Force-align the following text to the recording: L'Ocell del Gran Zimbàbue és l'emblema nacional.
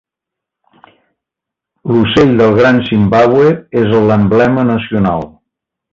L'Ocell 1.91 2.33
del 2.41 2.57
Gran 2.61 2.81
Zimbàbue 2.89 3.53
és 3.83 3.95
l'emblema 4.09 4.65
nacional. 4.75 5.31